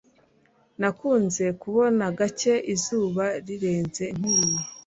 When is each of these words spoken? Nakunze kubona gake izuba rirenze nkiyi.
Nakunze 0.79 1.45
kubona 1.61 2.03
gake 2.17 2.53
izuba 2.73 3.25
rirenze 3.45 4.05
nkiyi. 4.17 4.57